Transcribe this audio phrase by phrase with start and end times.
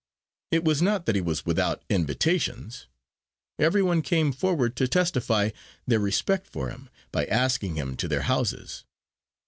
[0.49, 2.87] It was not that he was without invitations.
[3.59, 5.51] Every one came forward to testify
[5.85, 8.83] their respect for him by asking him to their houses.